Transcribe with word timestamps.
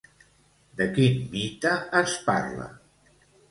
De 0.79 0.87
quin 0.95 1.19
mite 1.35 1.75
es 2.01 2.17
parla? 2.33 2.69